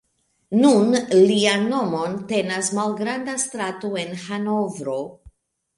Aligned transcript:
Nun 0.61 0.95
lian 1.31 1.67
nomon 1.73 2.17
tenas 2.33 2.73
malgranda 2.79 3.39
strato 3.47 3.95
en 4.07 4.21
Hanovro. 4.27 4.99